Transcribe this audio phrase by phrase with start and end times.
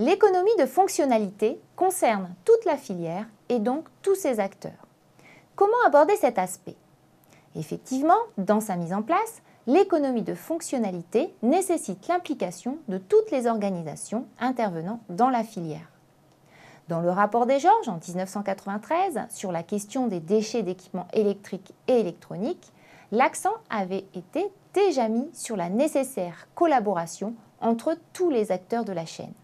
[0.00, 4.86] L'économie de fonctionnalité concerne toute la filière et donc tous ses acteurs.
[5.56, 6.76] Comment aborder cet aspect?
[7.54, 14.24] Effectivement, dans sa mise en place, l'économie de fonctionnalité nécessite l'implication de toutes les organisations
[14.38, 15.90] intervenant dans la filière.
[16.88, 22.00] Dans le rapport des Georges en 1993 sur la question des déchets d'équipements électriques et
[22.00, 22.72] électroniques,
[23.12, 29.04] l'accent avait été déjà mis sur la nécessaire collaboration entre tous les acteurs de la
[29.04, 29.34] chaîne.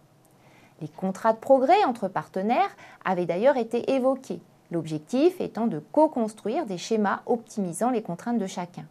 [0.80, 4.40] Les contrats de progrès entre partenaires avaient d'ailleurs été évoqués,
[4.70, 8.84] l'objectif étant de co-construire des schémas optimisant les contraintes de chacun.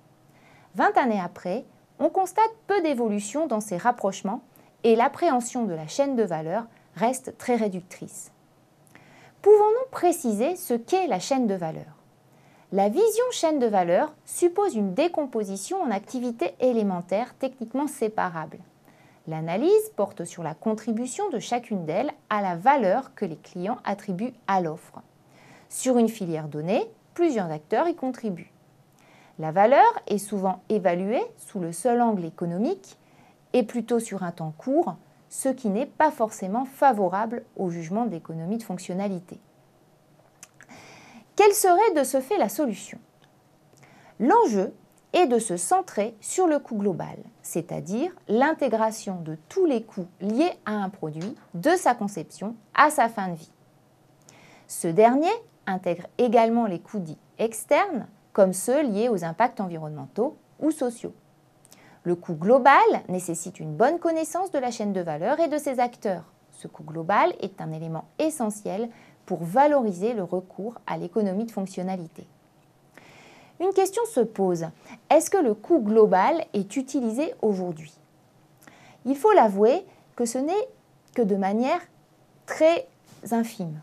[0.75, 1.65] Vingt années après,
[1.99, 4.41] on constate peu d'évolution dans ces rapprochements
[4.83, 8.31] et l'appréhension de la chaîne de valeur reste très réductrice.
[9.41, 11.95] Pouvons-nous préciser ce qu'est la chaîne de valeur?
[12.71, 18.59] La vision chaîne de valeur suppose une décomposition en activités élémentaires techniquement séparables.
[19.27, 24.33] L'analyse porte sur la contribution de chacune d'elles à la valeur que les clients attribuent
[24.47, 25.01] à l'offre.
[25.69, 28.51] Sur une filière donnée, plusieurs acteurs y contribuent.
[29.39, 32.97] La valeur est souvent évaluée sous le seul angle économique
[33.53, 34.95] et plutôt sur un temps court,
[35.29, 39.39] ce qui n'est pas forcément favorable au jugement d'économie de fonctionnalité.
[41.35, 42.99] Quelle serait de ce fait la solution?
[44.19, 44.73] L'enjeu
[45.15, 50.51] et de se centrer sur le coût global, c'est-à-dire l'intégration de tous les coûts liés
[50.65, 53.51] à un produit, de sa conception à sa fin de vie.
[54.67, 55.31] Ce dernier
[55.67, 61.13] intègre également les coûts dits externes, comme ceux liés aux impacts environnementaux ou sociaux.
[62.03, 62.75] Le coût global
[63.07, 66.25] nécessite une bonne connaissance de la chaîne de valeur et de ses acteurs.
[66.51, 68.89] Ce coût global est un élément essentiel
[69.25, 72.27] pour valoriser le recours à l'économie de fonctionnalité.
[73.61, 74.67] Une question se pose.
[75.09, 77.93] Est-ce que le coût global est utilisé aujourd'hui?
[79.05, 79.85] Il faut l'avouer
[80.15, 80.67] que ce n'est
[81.13, 81.79] que de manière
[82.45, 82.87] très
[83.31, 83.79] infime.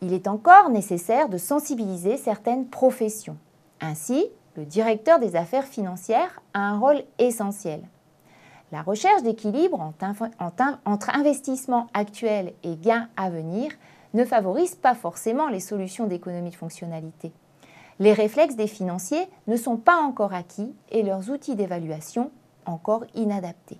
[0.00, 3.36] Il est encore nécessaire de sensibiliser certaines professions.
[3.80, 4.26] Ainsi,
[4.56, 7.82] le directeur des affaires financières a un rôle essentiel.
[8.72, 13.70] La recherche d'équilibre entre investissement actuel et gains à venir
[14.14, 17.32] ne favorise pas forcément les solutions d'économie de fonctionnalité.
[17.98, 22.30] Les réflexes des financiers ne sont pas encore acquis et leurs outils d'évaluation
[22.66, 23.78] encore inadaptés.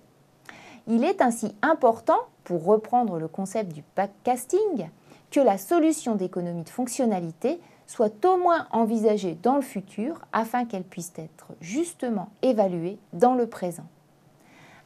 [0.87, 4.89] Il est ainsi important, pour reprendre le concept du backcasting,
[5.31, 10.83] que la solution d'économie de fonctionnalité soit au moins envisagée dans le futur afin qu'elle
[10.83, 13.85] puisse être justement évaluée dans le présent.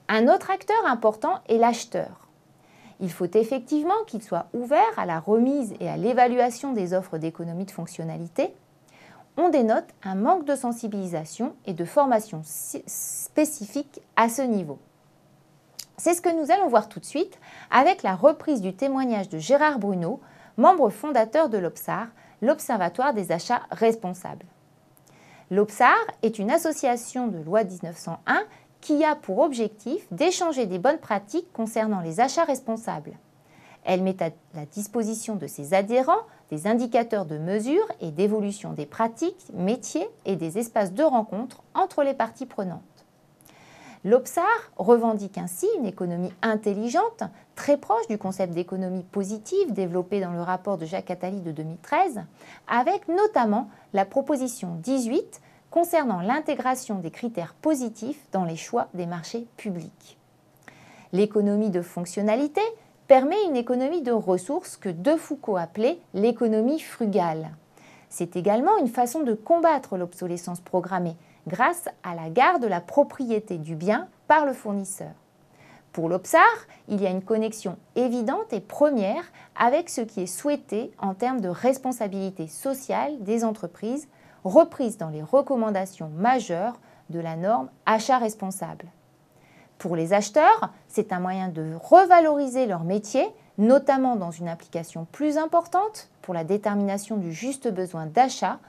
[0.08, 2.28] Un autre acteur important est l'acheteur.
[3.00, 7.66] Il faut effectivement qu'il soit ouvert à la remise et à l'évaluation des offres d'économie
[7.66, 8.54] de fonctionnalité,
[9.38, 14.80] on dénote un manque de sensibilisation et de formation spécifique à ce niveau.
[15.98, 17.40] C'est ce que nous allons voir tout de suite
[17.70, 20.20] avec la reprise du témoignage de Gérard Bruno,
[20.58, 22.08] membre fondateur de l'OPSAR,
[22.42, 24.46] l'Observatoire des achats responsables.
[25.52, 28.44] L'OPSAR est une association de loi 1901
[28.80, 33.14] qui a pour objectif d'échanger des bonnes pratiques concernant les achats responsables.
[33.84, 38.86] Elle met à la disposition de ses adhérents des indicateurs de mesure et d'évolution des
[38.86, 42.82] pratiques, métiers et des espaces de rencontre entre les parties prenantes.
[44.04, 44.46] L'OPSAR
[44.78, 47.24] revendique ainsi une économie intelligente,
[47.56, 52.22] très proche du concept d'économie positive développé dans le rapport de Jacques Attali de 2013,
[52.68, 59.48] avec notamment la proposition 18 concernant l'intégration des critères positifs dans les choix des marchés
[59.56, 60.18] publics.
[61.14, 62.62] L'économie de fonctionnalité
[63.12, 67.50] permet une économie de ressources que De Foucault appelait l'économie frugale.
[68.08, 73.58] C'est également une façon de combattre l'obsolescence programmée grâce à la garde de la propriété
[73.58, 75.12] du bien par le fournisseur.
[75.92, 76.40] Pour l'OPSAR,
[76.88, 79.26] il y a une connexion évidente et première
[79.60, 84.08] avec ce qui est souhaité en termes de responsabilité sociale des entreprises,
[84.46, 88.86] reprise dans les recommandations majeures de la norme achat responsable.
[89.82, 95.40] Pour les acheteurs, c'est un moyen de revaloriser leur métier, notamment dans une application plus
[95.40, 98.60] importante pour la détermination du juste besoin d'achat,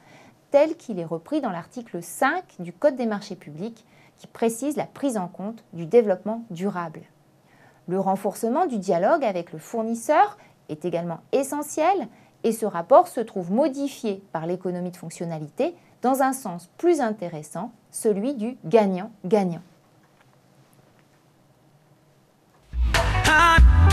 [0.53, 3.85] tel qu'il est repris dans l'article 5 du Code des marchés publics
[4.17, 7.03] qui précise la prise en compte du développement durable.
[7.88, 10.38] Le renforcement du dialogue avec le fournisseur
[10.70, 12.09] est également essentiel
[12.43, 17.70] et ce rapport se trouve modifié par l'économie de fonctionnalité dans un sens plus intéressant,
[17.91, 19.61] celui du gagnant-gagnant.
[23.32, 23.91] time